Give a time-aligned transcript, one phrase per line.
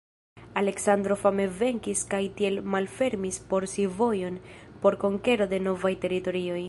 [0.61, 4.41] Aleksandro fame venkis kaj tiel malfermis por si vojon
[4.85, 6.59] por konkero de novaj teritorioj.